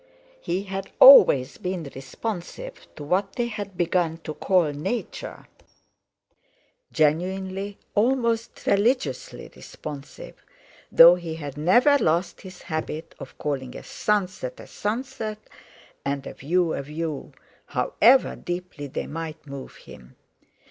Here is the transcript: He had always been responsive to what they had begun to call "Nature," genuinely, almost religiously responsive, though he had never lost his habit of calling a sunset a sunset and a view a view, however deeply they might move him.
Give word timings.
He 0.39 0.63
had 0.63 0.89
always 0.99 1.59
been 1.59 1.83
responsive 1.93 2.87
to 2.95 3.03
what 3.03 3.33
they 3.33 3.45
had 3.45 3.77
begun 3.77 4.17
to 4.23 4.33
call 4.33 4.71
"Nature," 4.73 5.45
genuinely, 6.91 7.77
almost 7.93 8.65
religiously 8.65 9.51
responsive, 9.55 10.43
though 10.91 11.13
he 11.13 11.35
had 11.35 11.55
never 11.55 11.99
lost 11.99 12.41
his 12.41 12.63
habit 12.63 13.13
of 13.19 13.37
calling 13.37 13.77
a 13.77 13.83
sunset 13.83 14.59
a 14.59 14.65
sunset 14.65 15.37
and 16.03 16.25
a 16.25 16.33
view 16.33 16.73
a 16.73 16.81
view, 16.81 17.31
however 17.67 18.35
deeply 18.35 18.87
they 18.87 19.05
might 19.05 19.45
move 19.45 19.75
him. 19.75 20.15